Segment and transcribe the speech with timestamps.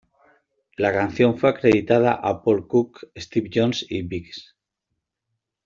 [0.77, 4.55] La canción fue acreditado a Paul Cook, Steve Jones, y Biggs.